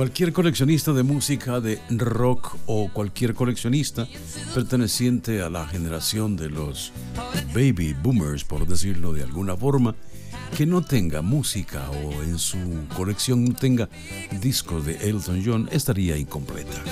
Cualquier 0.00 0.32
coleccionista 0.32 0.94
de 0.94 1.02
música 1.02 1.60
de 1.60 1.78
rock 1.90 2.56
o 2.64 2.88
cualquier 2.90 3.34
coleccionista 3.34 4.08
perteneciente 4.54 5.42
a 5.42 5.50
la 5.50 5.66
generación 5.66 6.36
de 6.36 6.48
los 6.48 6.90
baby 7.52 7.94
boomers, 8.02 8.42
por 8.42 8.66
decirlo 8.66 9.12
de 9.12 9.24
alguna 9.24 9.58
forma, 9.58 9.94
que 10.56 10.64
no 10.64 10.80
tenga 10.80 11.20
música 11.20 11.90
o 11.90 12.22
en 12.22 12.38
su 12.38 12.56
colección 12.96 13.44
no 13.44 13.54
tenga 13.54 13.90
discos 14.40 14.86
de 14.86 14.96
Elton 15.06 15.42
John 15.44 15.68
estaría 15.70 16.16
incompleta. 16.16 16.82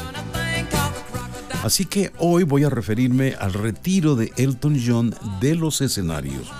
Así 1.63 1.87
que 1.87 2.13
hoy 2.19 2.43
voy 2.45 2.65
a 2.65 2.69
referirme 2.69 3.35
al 3.41 3.55
retiro 3.55 4.17
de 4.17 4.35
Elton 4.37 4.79
John 4.87 5.15
de 5.41 5.55
los 5.55 5.81
escenarios 5.81 6.53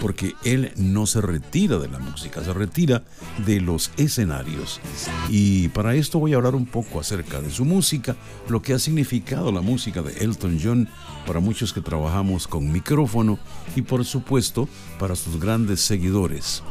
porque 0.00 0.34
él 0.44 0.72
no 0.76 1.06
se 1.06 1.20
retira 1.20 1.78
de 1.78 1.88
la 1.88 1.98
música, 1.98 2.42
se 2.42 2.52
retira 2.52 3.04
de 3.46 3.60
los 3.60 3.90
escenarios. 3.96 4.80
Y 5.28 5.68
para 5.68 5.94
esto 5.94 6.18
voy 6.18 6.32
a 6.32 6.36
hablar 6.36 6.54
un 6.54 6.66
poco 6.66 7.00
acerca 7.00 7.40
de 7.40 7.50
su 7.50 7.64
música, 7.64 8.16
lo 8.48 8.62
que 8.62 8.72
ha 8.72 8.78
significado 8.78 9.52
la 9.52 9.60
música 9.60 10.02
de 10.02 10.24
Elton 10.24 10.58
John 10.62 10.88
para 11.26 11.40
muchos 11.40 11.72
que 11.72 11.80
trabajamos 11.80 12.48
con 12.48 12.72
micrófono 12.72 13.38
y 13.76 13.82
por 13.82 14.04
supuesto 14.04 14.68
para 14.98 15.14
sus 15.16 15.38
grandes 15.38 15.80
seguidores. 15.80 16.62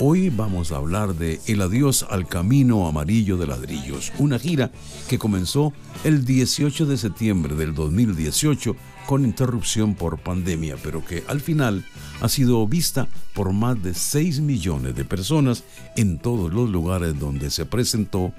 Hoy 0.00 0.28
vamos 0.28 0.72
a 0.72 0.76
hablar 0.76 1.14
de 1.14 1.40
El 1.46 1.62
adiós 1.62 2.04
al 2.10 2.26
camino 2.26 2.88
amarillo 2.88 3.36
de 3.36 3.46
ladrillos, 3.46 4.12
una 4.18 4.40
gira 4.40 4.72
que 5.08 5.20
comenzó 5.20 5.72
el 6.02 6.24
18 6.24 6.86
de 6.86 6.96
septiembre 6.96 7.54
del 7.54 7.74
2018 7.74 8.74
con 9.06 9.24
interrupción 9.24 9.94
por 9.94 10.18
pandemia, 10.18 10.76
pero 10.82 11.04
que 11.04 11.22
al 11.28 11.40
final 11.40 11.84
ha 12.20 12.28
sido 12.28 12.66
vista 12.66 13.06
por 13.34 13.52
más 13.52 13.80
de 13.84 13.94
6 13.94 14.40
millones 14.40 14.96
de 14.96 15.04
personas 15.04 15.62
en 15.96 16.18
todos 16.18 16.52
los 16.52 16.68
lugares 16.68 17.16
donde 17.16 17.50
se 17.50 17.64
presentó 17.64 18.32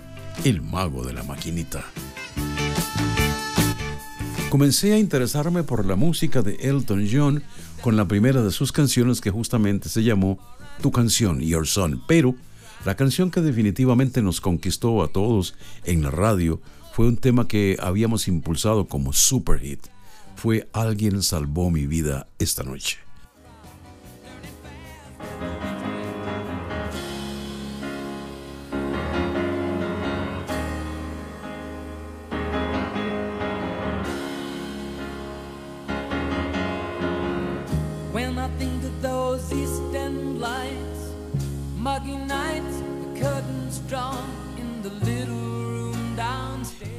el 0.44 0.62
mago 0.62 1.06
de 1.06 1.14
la 1.14 1.24
maquinita. 1.24 1.86
Comencé 4.50 4.94
a 4.94 5.00
interesarme 5.00 5.64
por 5.64 5.86
la 5.86 5.96
música 5.96 6.42
de 6.42 6.56
Elton 6.56 7.08
John 7.12 7.44
con 7.82 7.96
la 7.96 8.08
primera 8.08 8.42
de 8.42 8.52
sus 8.52 8.72
canciones 8.72 9.22
que 9.22 9.32
justamente 9.32 9.90
se 9.90 10.04
llamó 10.04 10.40
Tu 10.82 10.92
canción, 10.92 11.40
Your 11.40 11.68
Son, 11.68 12.02
pero 12.08 12.36
la 12.86 12.96
canción 12.96 13.32
que 13.32 13.42
definitivamente 13.42 14.22
nos 14.22 14.42
conquistó 14.42 15.04
a 15.04 15.08
todos 15.08 15.56
en 15.84 16.04
la 16.04 16.12
radio 16.12 16.62
fue 16.94 17.08
un 17.08 17.18
tema 17.18 17.48
que 17.48 17.78
habíamos 17.80 18.28
impulsado 18.28 18.88
como 18.88 19.14
super 19.14 19.60
hit 19.60 19.88
fue 20.36 20.68
Alguien 20.74 21.24
salvó 21.24 21.72
mi 21.72 21.88
vida 21.88 22.28
esta 22.40 22.64
noche. 22.64 23.05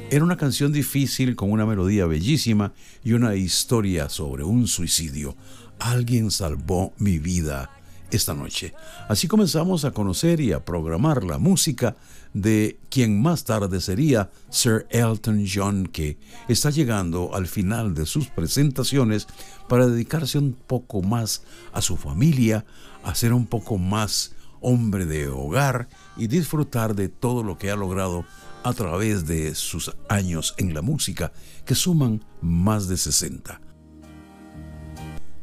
Era 0.09 0.23
una 0.23 0.37
canción 0.37 0.71
difícil 0.71 1.35
con 1.35 1.51
una 1.51 1.65
melodía 1.65 2.05
bellísima 2.05 2.71
y 3.03 3.11
una 3.11 3.35
historia 3.35 4.07
sobre 4.07 4.43
un 4.43 4.67
suicidio. 4.67 5.35
Alguien 5.79 6.31
salvó 6.31 6.93
mi 6.97 7.19
vida 7.19 7.69
esta 8.09 8.33
noche. 8.33 8.73
Así 9.09 9.27
comenzamos 9.27 9.83
a 9.83 9.91
conocer 9.91 10.39
y 10.39 10.53
a 10.53 10.63
programar 10.63 11.25
la 11.25 11.39
música 11.39 11.97
de 12.33 12.79
quien 12.89 13.21
más 13.21 13.43
tarde 13.43 13.81
sería 13.81 14.29
Sir 14.49 14.87
Elton 14.91 15.45
John, 15.51 15.87
que 15.87 16.17
está 16.47 16.69
llegando 16.69 17.35
al 17.35 17.47
final 17.47 17.93
de 17.93 18.05
sus 18.05 18.27
presentaciones 18.27 19.27
para 19.67 19.87
dedicarse 19.87 20.37
un 20.37 20.53
poco 20.53 21.01
más 21.01 21.43
a 21.73 21.81
su 21.81 21.97
familia, 21.97 22.65
a 23.03 23.13
ser 23.13 23.33
un 23.33 23.45
poco 23.45 23.77
más 23.77 24.31
hombre 24.61 25.05
de 25.05 25.27
hogar 25.27 25.89
y 26.15 26.27
disfrutar 26.27 26.95
de 26.95 27.09
todo 27.09 27.43
lo 27.43 27.57
que 27.57 27.71
ha 27.71 27.75
logrado 27.75 28.25
a 28.67 28.73
través 28.73 29.25
de 29.25 29.55
sus 29.55 29.95
años 30.09 30.53
en 30.57 30.73
la 30.73 30.81
música, 30.81 31.31
que 31.65 31.73
suman 31.73 32.23
más 32.41 32.87
de 32.87 32.97
60. 32.97 33.61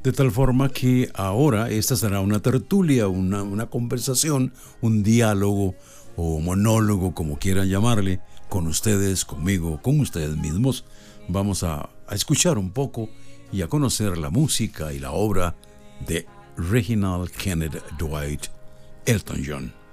De 0.02 0.12
tal 0.12 0.30
forma 0.30 0.68
que 0.68 1.10
ahora 1.14 1.70
esta 1.70 1.96
será 1.96 2.20
una 2.20 2.40
tertulia, 2.40 3.08
una, 3.08 3.66
conversación, 3.66 4.52
un 4.82 5.02
diálogo 5.02 5.74
o 6.16 6.40
monólogo, 6.40 7.14
como 7.14 7.38
quieran 7.38 7.70
llamarle, 7.70 8.20
con 8.50 8.66
ustedes, 8.66 9.24
conmigo, 9.24 9.80
con 9.80 10.00
ustedes 10.00 10.36
mismos. 10.36 10.84
Vamos 11.26 11.62
a, 11.62 11.88
a 12.06 12.14
escuchar 12.14 12.58
un 12.58 12.72
poco 12.72 13.08
y 13.50 13.62
a 13.62 13.68
conocer 13.68 14.18
la 14.18 14.28
música 14.28 14.92
y 14.92 14.98
la 14.98 15.12
obra 15.12 15.56
de 16.06 16.26
Reginald 16.58 17.30
Kenneth 17.30 17.82
Dwight 17.98 18.48
Elton 19.06 19.42
John. 19.46 19.83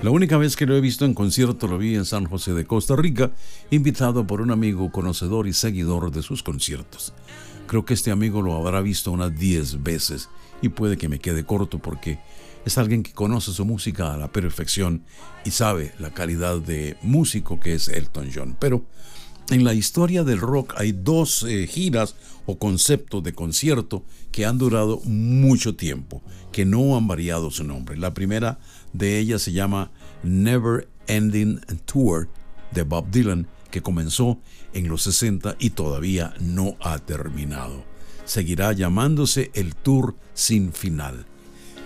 La 0.00 0.10
única 0.12 0.38
vez 0.38 0.54
que 0.54 0.64
lo 0.64 0.76
he 0.76 0.80
visto 0.80 1.04
en 1.04 1.12
concierto 1.12 1.66
lo 1.66 1.76
vi 1.76 1.96
en 1.96 2.04
San 2.04 2.24
José 2.24 2.54
de 2.54 2.64
Costa 2.64 2.94
Rica, 2.94 3.32
invitado 3.72 4.28
por 4.28 4.40
un 4.40 4.52
amigo 4.52 4.92
conocedor 4.92 5.48
y 5.48 5.52
seguidor 5.52 6.12
de 6.12 6.22
sus 6.22 6.44
conciertos. 6.44 7.12
Creo 7.66 7.84
que 7.84 7.94
este 7.94 8.12
amigo 8.12 8.40
lo 8.40 8.54
habrá 8.54 8.80
visto 8.80 9.10
unas 9.10 9.36
10 9.36 9.82
veces 9.82 10.28
y 10.62 10.68
puede 10.68 10.96
que 10.96 11.08
me 11.08 11.18
quede 11.18 11.44
corto 11.44 11.80
porque 11.80 12.20
es 12.64 12.78
alguien 12.78 13.02
que 13.02 13.12
conoce 13.12 13.52
su 13.52 13.64
música 13.64 14.14
a 14.14 14.16
la 14.16 14.30
perfección 14.30 15.02
y 15.44 15.50
sabe 15.50 15.92
la 15.98 16.14
calidad 16.14 16.60
de 16.60 16.96
músico 17.02 17.58
que 17.58 17.74
es 17.74 17.88
Elton 17.88 18.30
John. 18.32 18.56
Pero 18.56 18.84
en 19.50 19.64
la 19.64 19.74
historia 19.74 20.24
del 20.24 20.38
rock 20.38 20.74
hay 20.76 20.92
dos 20.92 21.42
eh, 21.42 21.66
giras 21.66 22.14
o 22.46 22.58
conceptos 22.58 23.24
de 23.24 23.32
concierto 23.32 24.04
que 24.30 24.46
han 24.46 24.58
durado 24.58 25.00
mucho 25.04 25.74
tiempo, 25.74 26.22
que 26.52 26.64
no 26.64 26.96
han 26.96 27.08
variado 27.08 27.50
su 27.50 27.64
nombre. 27.64 27.96
La 27.96 28.14
primera 28.14 28.58
de 28.92 29.18
ellas 29.18 29.42
se 29.42 29.52
llama 29.52 29.90
Never 30.22 30.88
Ending 31.06 31.60
Tour 31.84 32.28
de 32.72 32.82
Bob 32.82 33.10
Dylan, 33.10 33.46
que 33.70 33.82
comenzó 33.82 34.38
en 34.72 34.88
los 34.88 35.02
60 35.02 35.56
y 35.58 35.70
todavía 35.70 36.34
no 36.40 36.76
ha 36.80 36.98
terminado. 36.98 37.84
Seguirá 38.24 38.72
llamándose 38.72 39.50
el 39.54 39.74
Tour 39.74 40.14
sin 40.34 40.72
final. 40.72 41.26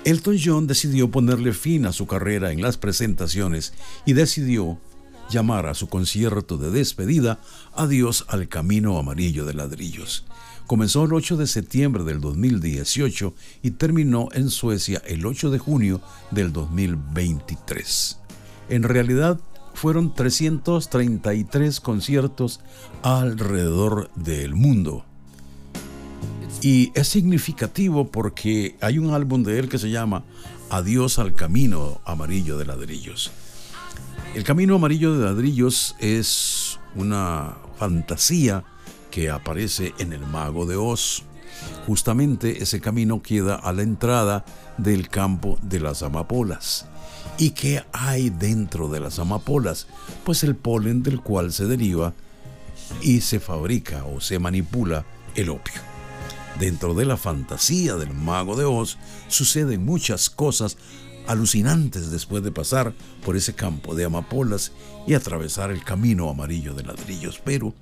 Elton 0.05 0.37
John 0.43 0.67
decidió 0.67 1.11
ponerle 1.11 1.53
fin 1.53 1.87
a 1.87 1.93
su 1.93 2.07
carrera 2.07 2.51
en 2.51 2.61
las 2.61 2.77
presentaciones 2.77 3.73
y 4.05 4.15
decidió 4.15 4.81
llamar 5.31 5.67
a 5.67 5.75
su 5.75 5.89
concierto 5.89 6.59
de 6.59 6.71
despedida 6.71 7.41
Adiós 7.75 8.25
al 8.29 8.49
Camino 8.49 8.99
Amarillo 8.99 9.45
de 9.45 9.55
Ladrillos. 9.55 10.25
Comenzó 10.67 11.05
el 11.05 11.13
8 11.13 11.37
de 11.37 11.47
septiembre 11.47 12.05
del 12.05 12.21
2018 12.21 13.35
y 13.63 13.73
terminó 13.73 14.29
en 14.33 14.49
Suecia 14.51 15.03
el 15.07 15.27
8 15.27 15.51
de 15.51 15.59
junio 15.59 16.01
del 16.31 16.53
2023. 16.53 18.19
En 18.69 18.83
realidad, 18.85 19.41
fueron 19.75 20.15
333 20.15 21.81
conciertos 21.81 22.61
alrededor 23.03 24.11
del 24.15 24.55
mundo. 24.55 25.05
Y 26.61 26.93
es 26.95 27.09
significativo 27.09 28.11
porque 28.11 28.77
hay 28.81 28.99
un 28.99 29.13
álbum 29.13 29.43
de 29.43 29.59
él 29.59 29.69
que 29.69 29.79
se 29.79 29.91
llama 29.91 30.25
Adiós 30.71 31.19
al 31.19 31.35
Camino 31.35 32.01
Amarillo 32.05 32.57
de 32.57 32.67
Ladrillos. 32.67 33.33
El 34.35 34.45
Camino 34.45 34.77
Amarillo 34.77 35.19
de 35.19 35.25
Ladrillos 35.25 35.97
es 35.99 36.79
una 36.95 37.57
fantasía 37.77 38.65
que 39.13 39.31
aparece 39.31 39.95
en 39.99 40.13
el 40.13 40.27
Mago 40.27 40.67
de 40.67 40.75
Oz. 40.75 41.23
Justamente 41.87 42.63
ese 42.63 42.81
camino 42.81 43.23
queda 43.23 43.55
a 43.55 43.73
la 43.73 43.83
entrada 43.83 44.45
del 44.79 45.09
campo 45.09 45.59
de 45.63 45.79
las 45.79 46.03
amapolas. 46.03 46.87
¿Y 47.39 47.51
qué 47.51 47.85
hay 47.93 48.31
dentro 48.31 48.89
de 48.89 49.01
las 49.01 49.19
amapolas? 49.21 49.87
Pues 50.25 50.43
el 50.43 50.57
polen 50.57 51.03
del 51.03 51.21
cual 51.21 51.53
se 51.53 51.67
deriva 51.67 52.15
y 53.03 53.21
se 53.21 53.39
fabrica 53.39 54.05
o 54.07 54.21
se 54.21 54.39
manipula 54.39 55.05
el 55.35 55.51
opio. 55.51 55.81
Dentro 56.59 56.95
de 56.95 57.05
la 57.05 57.17
fantasía 57.17 57.97
del 57.97 58.15
mago 58.15 58.57
de 58.57 58.65
Oz 58.65 58.97
suceden 59.29 59.85
muchas 59.85 60.31
cosas 60.31 60.79
alucinantes 61.27 62.11
después 62.11 62.43
de 62.43 62.51
pasar 62.51 62.95
por 63.25 63.37
ese 63.37 63.55
campo 63.55 63.95
de 63.95 64.05
amapolas 64.05 64.73
y 65.07 65.15
atravesar 65.15 65.71
el 65.71 65.85
camino 65.85 66.31
amarillo 66.31 66.75
de 66.75 66.83
ladrillos, 66.83 67.41
pero 67.45 67.75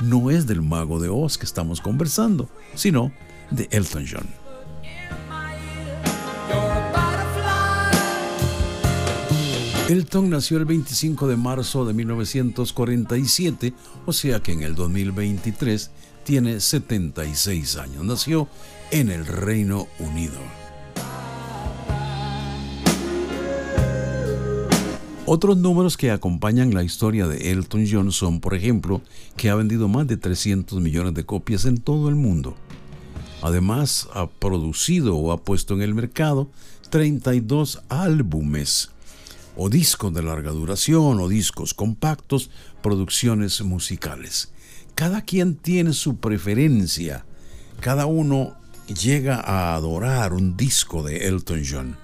no 0.00 0.30
es 0.30 0.46
del 0.46 0.62
mago 0.62 1.00
de 1.00 1.08
Oz 1.08 1.38
que 1.38 1.46
estamos 1.46 1.80
conversando, 1.80 2.48
sino 2.74 3.12
de 3.50 3.68
Elton 3.70 4.06
John. 4.10 4.44
Elton 9.88 10.30
nació 10.30 10.56
el 10.56 10.64
25 10.64 11.28
de 11.28 11.36
marzo 11.36 11.84
de 11.84 11.92
1947, 11.92 13.74
o 14.06 14.12
sea 14.14 14.40
que 14.40 14.52
en 14.52 14.62
el 14.62 14.74
2023 14.74 15.90
tiene 16.24 16.60
76 16.60 17.76
años. 17.76 18.02
Nació 18.02 18.48
en 18.90 19.10
el 19.10 19.26
Reino 19.26 19.86
Unido. 19.98 20.63
Otros 25.26 25.56
números 25.56 25.96
que 25.96 26.10
acompañan 26.10 26.74
la 26.74 26.84
historia 26.84 27.26
de 27.26 27.50
Elton 27.50 27.86
John 27.90 28.12
son, 28.12 28.40
por 28.40 28.52
ejemplo, 28.52 29.00
que 29.38 29.48
ha 29.48 29.54
vendido 29.54 29.88
más 29.88 30.06
de 30.06 30.18
300 30.18 30.82
millones 30.82 31.14
de 31.14 31.24
copias 31.24 31.64
en 31.64 31.78
todo 31.78 32.10
el 32.10 32.14
mundo. 32.14 32.56
Además, 33.40 34.06
ha 34.12 34.28
producido 34.28 35.16
o 35.16 35.32
ha 35.32 35.38
puesto 35.38 35.72
en 35.72 35.80
el 35.80 35.94
mercado 35.94 36.50
32 36.90 37.80
álbumes 37.88 38.90
o 39.56 39.70
discos 39.70 40.12
de 40.12 40.22
larga 40.22 40.50
duración 40.50 41.18
o 41.18 41.28
discos 41.28 41.72
compactos, 41.72 42.50
producciones 42.82 43.62
musicales. 43.62 44.52
Cada 44.94 45.22
quien 45.22 45.56
tiene 45.56 45.94
su 45.94 46.18
preferencia. 46.18 47.24
Cada 47.80 48.04
uno 48.04 48.56
llega 48.88 49.40
a 49.40 49.74
adorar 49.74 50.34
un 50.34 50.54
disco 50.54 51.02
de 51.02 51.28
Elton 51.28 51.62
John. 51.66 52.03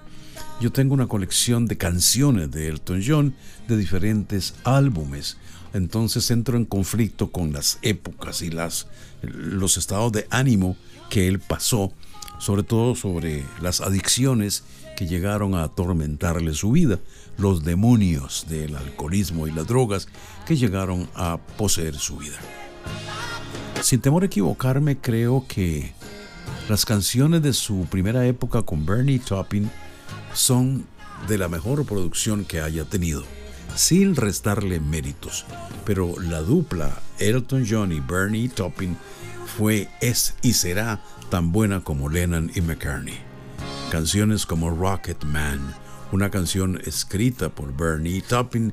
Yo 0.61 0.71
tengo 0.71 0.93
una 0.93 1.07
colección 1.07 1.67
de 1.67 1.79
canciones 1.79 2.51
de 2.51 2.69
Elton 2.69 3.03
John 3.05 3.35
de 3.67 3.79
diferentes 3.79 4.55
álbumes. 4.65 5.39
Entonces 5.73 6.31
entro 6.31 6.59
en 6.59 6.67
conflicto 6.67 7.33
con 7.33 7.55
las 7.55 7.79
épocas 7.81 8.43
y 8.43 8.51
las, 8.51 8.87
los 9.23 9.79
estados 9.79 10.13
de 10.13 10.27
ánimo 10.29 10.77
que 11.09 11.29
él 11.29 11.41
pasó, 11.41 11.95
sobre 12.39 12.63
todo 12.63 12.95
sobre 12.95 13.43
las 13.63 13.81
adicciones 13.81 14.65
que 14.99 15.07
llegaron 15.07 15.55
a 15.55 15.63
atormentarle 15.63 16.53
su 16.53 16.73
vida, 16.73 16.99
los 17.39 17.65
demonios 17.65 18.45
del 18.51 18.77
alcoholismo 18.77 19.47
y 19.47 19.53
las 19.53 19.67
drogas 19.67 20.09
que 20.47 20.57
llegaron 20.57 21.09
a 21.15 21.39
poseer 21.57 21.95
su 21.95 22.19
vida. 22.19 22.37
Sin 23.81 24.03
temor 24.03 24.25
a 24.25 24.27
equivocarme, 24.27 24.99
creo 24.99 25.47
que 25.49 25.95
las 26.69 26.85
canciones 26.85 27.41
de 27.41 27.55
su 27.55 27.87
primera 27.91 28.27
época 28.27 28.61
con 28.63 28.85
Bernie 28.85 29.21
Taupin 29.21 29.71
son 30.35 30.87
de 31.29 31.39
la 31.39 31.49
mejor 31.49 31.85
producción 31.85 32.45
que 32.45 32.61
haya 32.61 32.85
tenido, 32.85 33.25
sin 33.75 34.17
restarle 34.17 34.81
méritos. 34.81 35.45
Pero 35.85 36.15
la 36.21 36.41
dupla 36.41 37.03
Elton 37.19 37.67
John 37.69 37.93
y 37.93 38.01
Bernie 38.01 38.49
Taupin 38.49 38.97
fue, 39.57 39.89
es 40.01 40.35
y 40.43 40.53
será 40.53 41.03
tan 41.31 41.53
buena 41.53 41.83
como 41.83 42.09
Lennon 42.09 42.51
y 42.55 42.61
McCartney. 42.61 43.19
Canciones 43.91 44.47
como 44.47 44.71
Rocket 44.71 45.25
Man, 45.25 45.75
una 46.13 46.31
canción 46.31 46.81
escrita 46.85 47.49
por 47.49 47.77
Bernie 47.77 48.23
Taupin 48.23 48.73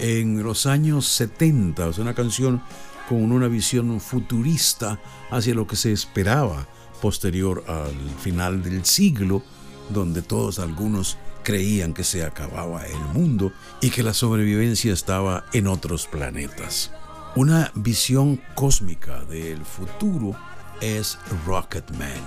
en 0.00 0.42
los 0.42 0.66
años 0.66 1.06
70, 1.06 1.88
es 1.88 1.98
una 1.98 2.14
canción 2.14 2.62
con 3.08 3.32
una 3.32 3.48
visión 3.48 4.00
futurista 4.00 5.00
hacia 5.30 5.54
lo 5.54 5.66
que 5.66 5.76
se 5.76 5.92
esperaba 5.92 6.66
posterior 7.00 7.64
al 7.66 7.94
final 8.20 8.62
del 8.62 8.84
siglo 8.84 9.42
donde 9.90 10.22
todos 10.22 10.58
algunos 10.58 11.16
creían 11.42 11.94
que 11.94 12.04
se 12.04 12.24
acababa 12.24 12.84
el 12.84 13.00
mundo 13.14 13.52
y 13.80 13.90
que 13.90 14.02
la 14.02 14.14
sobrevivencia 14.14 14.92
estaba 14.92 15.44
en 15.52 15.66
otros 15.66 16.06
planetas. 16.06 16.90
Una 17.36 17.70
visión 17.74 18.40
cósmica 18.54 19.24
del 19.24 19.64
futuro 19.64 20.34
es 20.80 21.18
Rocketman, 21.46 22.20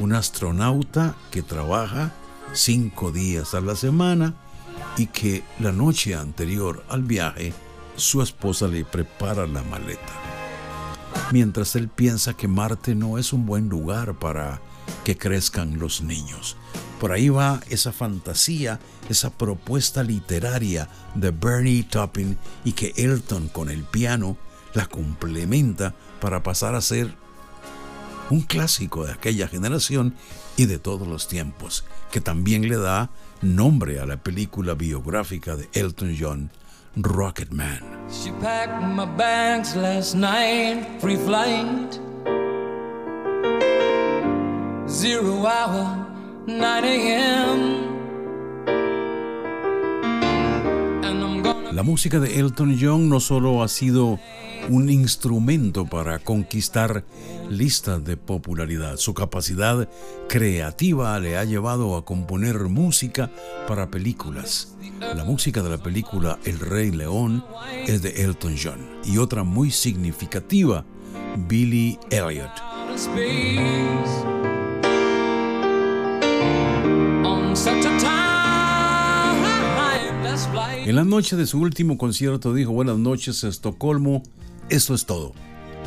un 0.00 0.12
astronauta 0.12 1.16
que 1.30 1.42
trabaja 1.42 2.12
cinco 2.52 3.12
días 3.12 3.54
a 3.54 3.60
la 3.60 3.76
semana 3.76 4.34
y 4.96 5.06
que 5.06 5.42
la 5.58 5.72
noche 5.72 6.14
anterior 6.14 6.84
al 6.88 7.02
viaje 7.02 7.52
su 7.96 8.22
esposa 8.22 8.68
le 8.68 8.84
prepara 8.84 9.46
la 9.46 9.62
maleta. 9.62 10.12
Mientras 11.30 11.76
él 11.76 11.88
piensa 11.88 12.34
que 12.34 12.48
Marte 12.48 12.94
no 12.94 13.18
es 13.18 13.32
un 13.32 13.46
buen 13.46 13.68
lugar 13.68 14.18
para 14.18 14.60
que 15.04 15.16
crezcan 15.16 15.78
los 15.78 16.02
niños. 16.02 16.56
Por 17.00 17.12
ahí 17.12 17.28
va 17.28 17.60
esa 17.68 17.92
fantasía, 17.92 18.78
esa 19.08 19.30
propuesta 19.30 20.02
literaria 20.02 20.88
de 21.14 21.30
Bernie 21.30 21.82
Taupin 21.82 22.38
y 22.64 22.72
que 22.72 22.92
Elton 22.96 23.48
con 23.48 23.70
el 23.70 23.82
piano 23.82 24.36
la 24.74 24.86
complementa 24.86 25.94
para 26.20 26.42
pasar 26.42 26.74
a 26.74 26.80
ser 26.80 27.14
un 28.30 28.42
clásico 28.42 29.04
de 29.04 29.12
aquella 29.12 29.48
generación 29.48 30.14
y 30.56 30.66
de 30.66 30.78
todos 30.78 31.06
los 31.08 31.28
tiempos, 31.28 31.84
que 32.10 32.20
también 32.20 32.68
le 32.68 32.76
da 32.76 33.10
nombre 33.40 34.00
a 34.00 34.06
la 34.06 34.16
película 34.16 34.74
biográfica 34.74 35.56
de 35.56 35.68
Elton 35.72 36.16
John, 36.18 36.50
free 41.00 41.16
flight. 41.16 42.11
Zero 45.02 45.42
hour. 45.42 46.12
La 51.72 51.82
música 51.82 52.20
de 52.20 52.38
Elton 52.38 52.78
John 52.80 53.08
no 53.08 53.18
solo 53.18 53.64
ha 53.64 53.68
sido 53.68 54.20
un 54.68 54.88
instrumento 54.88 55.86
para 55.86 56.20
conquistar 56.20 57.04
listas 57.50 58.04
de 58.04 58.16
popularidad, 58.16 58.96
su 58.96 59.12
capacidad 59.12 59.88
creativa 60.28 61.18
le 61.18 61.36
ha 61.36 61.42
llevado 61.42 61.96
a 61.96 62.04
componer 62.04 62.60
música 62.68 63.28
para 63.66 63.90
películas. 63.90 64.76
La 65.00 65.24
música 65.24 65.64
de 65.64 65.70
la 65.70 65.78
película 65.78 66.38
El 66.44 66.60
Rey 66.60 66.92
León 66.92 67.44
es 67.88 68.02
de 68.02 68.22
Elton 68.22 68.54
John 68.56 69.00
y 69.02 69.18
otra 69.18 69.42
muy 69.42 69.72
significativa, 69.72 70.84
Billy 71.48 71.98
Elliot. 72.08 72.52
En 80.86 80.96
la 80.96 81.04
noche 81.04 81.36
de 81.36 81.46
su 81.46 81.60
último 81.60 81.98
concierto 81.98 82.54
dijo 82.54 82.72
buenas 82.72 82.96
noches 82.96 83.44
Estocolmo, 83.44 84.22
esto 84.70 84.94
es 84.94 85.04
todo, 85.04 85.34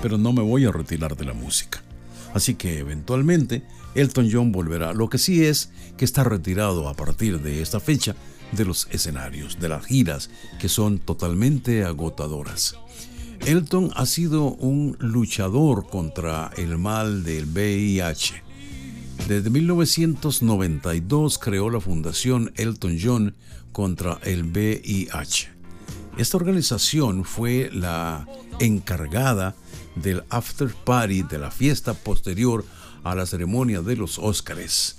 pero 0.01 0.19
no 0.19 0.31
me 0.31 0.43
voy 0.43 0.65
a 0.65 0.71
retirar 0.71 1.17
de 1.17 1.25
la 1.25 1.33
música. 1.33 1.81
Así 2.35 2.53
que 2.53 2.79
eventualmente 2.79 3.63
Elton 3.95 4.29
John 4.31 4.51
volverá. 4.51 4.93
Lo 4.93 5.09
que 5.09 5.17
sí 5.17 5.43
es 5.43 5.71
que 5.97 6.05
está 6.05 6.23
retirado 6.23 6.87
a 6.87 6.93
partir 6.93 7.41
de 7.41 7.63
esta 7.63 7.79
fecha 7.79 8.15
de 8.51 8.65
los 8.65 8.87
escenarios, 8.91 9.59
de 9.59 9.69
las 9.69 9.85
giras, 9.85 10.29
que 10.59 10.69
son 10.69 10.99
totalmente 10.99 11.83
agotadoras. 11.83 12.75
Elton 13.45 13.91
ha 13.95 14.05
sido 14.05 14.51
un 14.53 14.97
luchador 14.99 15.87
contra 15.87 16.51
el 16.57 16.77
mal 16.77 17.23
del 17.23 17.45
VIH 17.45 18.44
desde 19.27 19.49
1992 19.49 21.39
creó 21.39 21.69
la 21.69 21.79
Fundación 21.79 22.51
Elton 22.55 22.97
John 23.01 23.35
contra 23.71 24.19
el 24.23 24.43
VIH. 24.43 25.49
Esta 26.17 26.37
organización 26.37 27.25
fue 27.25 27.69
la 27.73 28.27
encargada 28.59 29.55
del 29.95 30.23
after 30.29 30.73
party 30.73 31.23
de 31.23 31.39
la 31.39 31.51
fiesta 31.51 31.93
posterior 31.93 32.63
a 33.03 33.15
la 33.15 33.25
ceremonia 33.25 33.81
de 33.81 33.95
los 33.95 34.19
Óscares. 34.19 34.97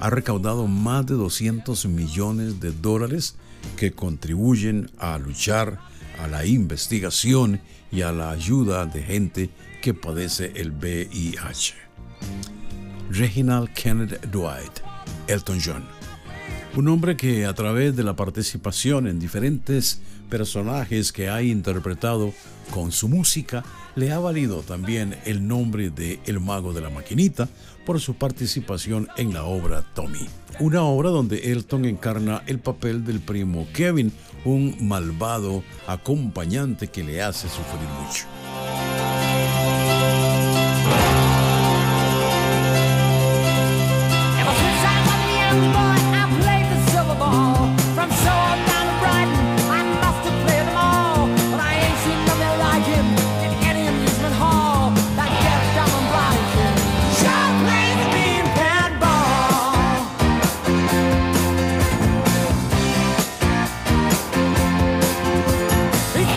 Ha 0.00 0.10
recaudado 0.10 0.66
más 0.66 1.06
de 1.06 1.14
200 1.14 1.86
millones 1.86 2.60
de 2.60 2.72
dólares 2.72 3.36
que 3.76 3.92
contribuyen 3.92 4.90
a 4.98 5.18
luchar 5.18 5.80
a 6.18 6.28
la 6.28 6.44
investigación 6.46 7.60
y 7.90 8.02
a 8.02 8.12
la 8.12 8.30
ayuda 8.30 8.86
de 8.86 9.02
gente 9.02 9.50
que 9.82 9.94
padece 9.94 10.52
el 10.56 10.72
VIH. 10.72 11.85
Reginald 13.10 13.70
Kenneth 13.74 14.20
Dwight, 14.30 14.80
Elton 15.28 15.58
John. 15.64 15.84
Un 16.76 16.88
hombre 16.88 17.16
que 17.16 17.46
a 17.46 17.54
través 17.54 17.96
de 17.96 18.02
la 18.02 18.16
participación 18.16 19.06
en 19.06 19.18
diferentes 19.18 20.00
personajes 20.28 21.12
que 21.12 21.28
ha 21.28 21.42
interpretado 21.42 22.34
con 22.70 22.92
su 22.92 23.08
música, 23.08 23.64
le 23.94 24.12
ha 24.12 24.18
valido 24.18 24.62
también 24.62 25.16
el 25.24 25.46
nombre 25.46 25.90
de 25.90 26.20
El 26.26 26.40
Mago 26.40 26.72
de 26.72 26.82
la 26.82 26.90
Maquinita 26.90 27.48
por 27.86 28.00
su 28.00 28.14
participación 28.14 29.08
en 29.16 29.32
la 29.32 29.44
obra 29.44 29.84
Tommy. 29.94 30.26
Una 30.58 30.82
obra 30.82 31.10
donde 31.10 31.52
Elton 31.52 31.84
encarna 31.84 32.42
el 32.46 32.58
papel 32.58 33.04
del 33.04 33.20
primo 33.20 33.66
Kevin, 33.72 34.12
un 34.44 34.76
malvado 34.86 35.62
acompañante 35.86 36.88
que 36.88 37.04
le 37.04 37.22
hace 37.22 37.48
sufrir 37.48 37.88
mucho. 38.00 38.45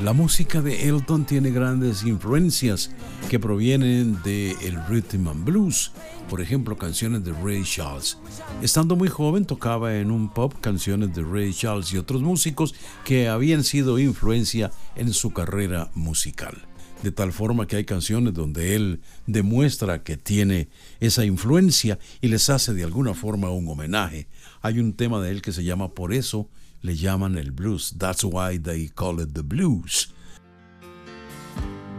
La 0.10 0.13
música 0.13 0.60
de 0.63 0.89
Elton 0.89 1.24
tiene 1.24 1.51
grandes 1.51 2.04
influencias 2.04 2.89
que 3.30 3.38
provienen 3.38 4.20
del 4.24 4.56
el 4.63 4.84
rhythm 4.88 5.28
and 5.28 5.46
blues, 5.46 5.92
por 6.28 6.42
ejemplo 6.42 6.75
canciones 6.75 7.24
de 7.24 7.32
Ray 7.32 7.63
Charles. 7.63 8.18
Estando 8.63 8.96
muy 8.96 9.08
joven 9.08 9.46
tocaba 9.46 9.98
en 9.98 10.10
un 10.10 10.34
pop 10.34 10.56
canciones 10.62 11.13
de 11.13 11.22
Ray 11.22 11.54
Charles 11.54 11.94
y 11.94 12.00
otros 12.00 12.24
músicos 12.24 12.74
que 13.06 13.28
habían 13.28 13.63
sido 13.63 14.00
influencia 14.00 14.72
en 14.96 15.13
su 15.13 15.32
carrera 15.32 15.92
musical. 15.94 16.58
De 17.04 17.12
tal 17.12 17.32
forma 17.32 17.68
que 17.68 17.75
hay 17.75 17.86
canciones 17.86 18.34
donde 18.34 18.75
él 18.75 19.01
demuestra 19.28 20.01
que 20.01 20.18
tiene 20.18 20.70
esa 21.00 21.24
influencia 21.24 22.00
y 22.20 22.30
les 22.30 22.50
hace 22.50 22.74
de 22.74 22.84
alguna 22.84 23.13
forma 23.13 23.51
un 23.51 23.68
homenaje. 23.68 24.28
Hay 24.63 24.80
un 24.80 24.94
tema 24.94 25.22
de 25.22 25.30
él 25.30 25.44
que 25.44 25.51
se 25.51 25.63
llama 25.63 25.94
Por 25.94 26.16
eso 26.16 26.50
le 26.81 26.95
llaman 26.95 27.38
el 27.38 27.51
blues. 27.51 27.91
That's 27.91 28.24
why 28.24 28.57
they 28.57 28.88
call 28.88 29.19
it 29.19 29.33
the 29.33 29.43
blues. 29.43 30.07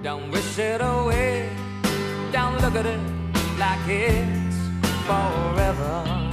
Don't 0.02 0.30
wish 0.30 0.58
it 0.58 0.80
away. 0.80 1.48
Don't 2.32 2.60
look 2.62 2.74
at 2.74 2.86
it 2.86 3.00
like 3.58 3.86
it's 3.86 4.56
forever. 5.06 6.30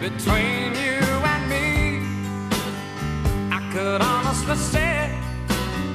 Between 0.00 0.74
you 0.74 1.02
and 1.32 1.48
me, 1.48 2.02
I 3.50 3.60
could 3.72 4.00
honestly 4.00 4.56
say 4.56 5.10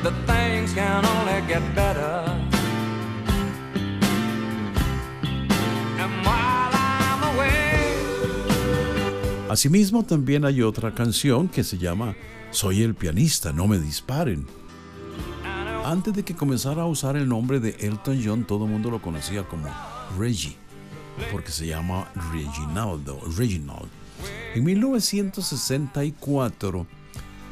that 0.03 0.13
things 0.25 0.73
can 0.73 1.05
only 1.05 1.47
get 1.47 1.63
better. 1.75 2.47
Asimismo, 9.50 10.04
también 10.04 10.44
hay 10.44 10.62
otra 10.62 10.94
canción 10.94 11.48
que 11.48 11.63
se 11.63 11.77
llama 11.77 12.18
Soy 12.51 12.84
el 12.84 12.96
pianista, 12.96 13.54
no 13.54 13.66
me 13.66 13.80
disparen. 13.80 14.46
Antes 15.86 16.13
de 16.13 16.24
que 16.24 16.36
comenzara 16.36 16.82
a 16.82 16.88
usar 16.88 17.16
el 17.16 17.30
nombre 17.30 17.62
de 17.62 17.77
Elton 17.80 18.22
John, 18.24 18.44
todo 18.44 18.66
el 18.66 18.72
mundo 18.72 18.92
lo 18.92 19.01
conocía 19.01 19.48
como 19.48 19.70
Reggie, 20.20 20.58
porque 21.32 21.51
se 21.51 21.66
llama 21.66 22.12
Reginaldo, 22.34 23.22
Reginald. 23.38 23.88
En 24.54 24.66
1964 24.66 26.86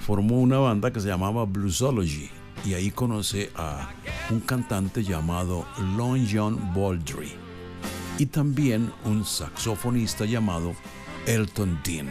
formó 0.05 0.41
una 0.41 0.57
banda 0.57 0.91
que 0.91 0.99
se 0.99 1.07
llamaba 1.07 1.45
Bluesology 1.45 2.29
y 2.65 2.73
ahí 2.73 2.91
conoce 2.91 3.51
a 3.55 3.89
un 4.31 4.41
cantante 4.41 5.01
llamado 5.01 5.65
Long 5.95 6.27
John 6.29 6.73
Baldry 6.75 7.31
y 8.17 8.25
también 8.25 8.91
un 9.05 9.23
saxofonista 9.23 10.25
llamado 10.25 10.75
Elton 11.27 11.79
Dean. 11.83 12.07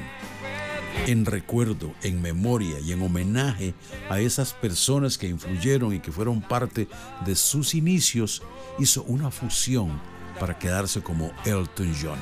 En 1.07 1.27
recuerdo, 1.27 1.93
en 2.03 2.23
memoria 2.23 2.79
y 2.81 2.93
en 2.93 3.03
homenaje 3.03 3.75
a 4.09 4.21
esas 4.21 4.53
personas 4.53 5.19
que 5.19 5.29
influyeron 5.29 5.95
y 5.95 6.01
que 6.01 6.13
fueron 6.13 6.41
parte 6.41 6.89
de 7.27 7.35
sus 7.35 7.75
inicios, 7.75 8.43
hizo 8.79 9.03
una 9.05 9.31
fusión 9.31 10.01
para 10.39 10.59
quedarse 10.59 11.03
como 11.03 11.31
Elton 11.45 11.95
John. 12.01 12.19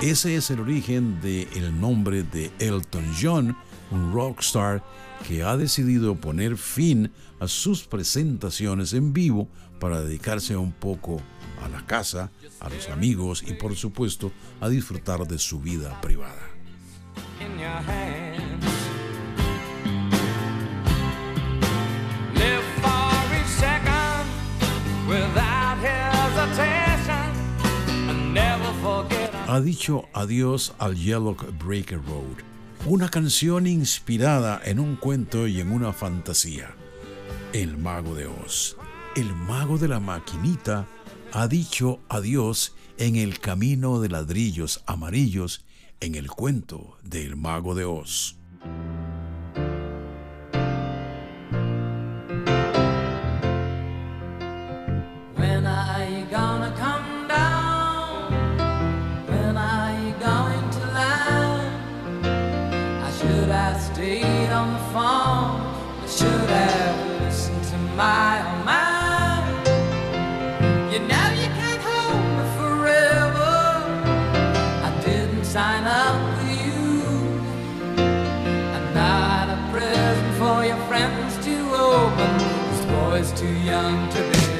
Ese 0.00 0.36
es 0.36 0.50
el 0.50 0.60
origen 0.60 1.20
del 1.20 1.80
nombre 1.80 2.22
de 2.22 2.50
Elton 2.58 3.04
John, 3.20 3.56
un 3.90 4.12
rockstar 4.12 4.82
que 5.26 5.42
ha 5.42 5.56
decidido 5.56 6.14
poner 6.14 6.56
fin 6.56 7.12
a 7.40 7.48
sus 7.48 7.84
presentaciones 7.84 8.92
en 8.92 9.12
vivo 9.12 9.48
para 9.78 10.00
dedicarse 10.00 10.56
un 10.56 10.72
poco 10.72 11.20
a 11.20 11.35
la 11.68 11.84
casa, 11.86 12.30
a 12.60 12.68
los 12.68 12.88
amigos 12.88 13.42
y 13.46 13.54
por 13.54 13.74
supuesto 13.76 14.32
a 14.60 14.68
disfrutar 14.68 15.26
de 15.26 15.38
su 15.38 15.60
vida 15.60 16.00
privada. 16.00 16.56
Ha 29.48 29.60
dicho 29.60 30.04
adiós 30.12 30.74
al 30.78 30.96
Yellow 30.96 31.36
Breaker 31.64 32.00
Road, 32.04 32.44
una 32.84 33.08
canción 33.08 33.66
inspirada 33.66 34.60
en 34.64 34.80
un 34.80 34.96
cuento 34.96 35.46
y 35.46 35.60
en 35.60 35.72
una 35.72 35.92
fantasía. 35.92 36.74
El 37.52 37.78
mago 37.78 38.14
de 38.14 38.26
Oz, 38.26 38.76
el 39.14 39.32
mago 39.34 39.78
de 39.78 39.88
la 39.88 40.00
maquinita 40.00 40.86
ha 41.38 41.48
dicho 41.48 42.00
adiós 42.08 42.74
en 42.96 43.16
el 43.16 43.40
camino 43.40 44.00
de 44.00 44.08
ladrillos 44.08 44.82
amarillos 44.86 45.66
en 46.00 46.14
el 46.14 46.28
cuento 46.28 46.96
del 47.02 47.36
mago 47.36 47.74
de 47.74 47.84
Oz. 47.84 48.38
your 80.66 80.76
friends 80.88 81.44
too 81.44 81.64
open. 81.74 82.38
This 82.38 82.84
boy's 82.86 83.40
too 83.40 83.54
young 83.60 84.08
to 84.10 84.18
be. 84.32 84.55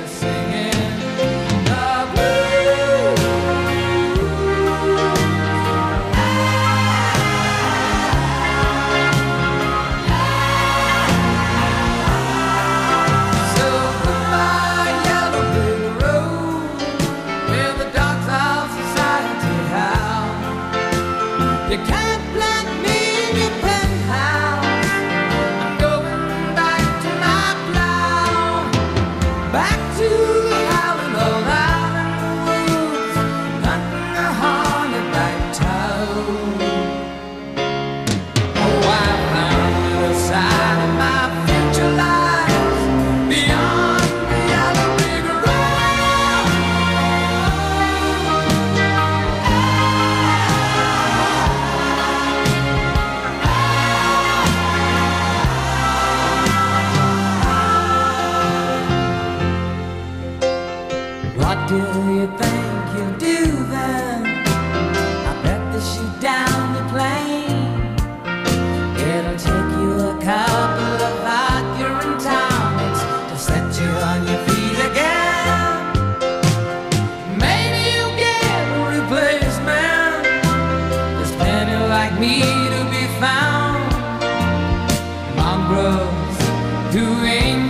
doing 86.93 87.65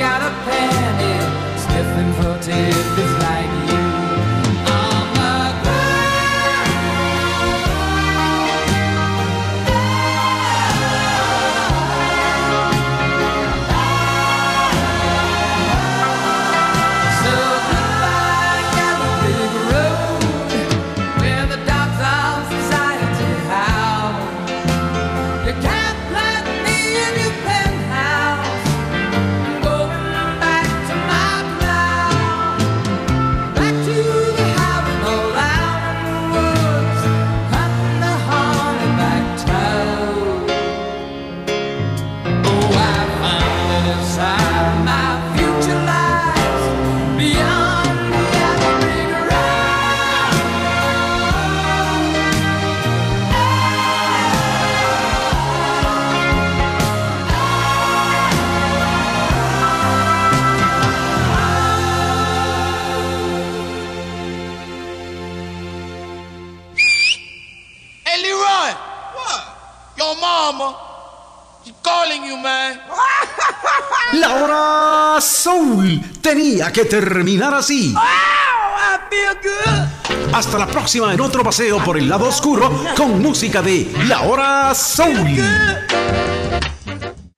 tenía 76.26 76.72
que 76.72 76.84
terminar 76.84 77.54
así. 77.54 77.94
Oh, 77.96 78.00
I 78.00 78.98
feel 79.08 79.38
good. 79.44 80.34
Hasta 80.34 80.58
la 80.58 80.66
próxima 80.66 81.14
en 81.14 81.20
otro 81.20 81.44
paseo 81.44 81.78
por 81.84 81.96
el 81.96 82.08
lado 82.08 82.26
oscuro 82.26 82.84
con 82.96 83.22
música 83.22 83.62
de 83.62 83.92
La 84.08 84.22
hora 84.22 84.74
Soul. 84.74 85.40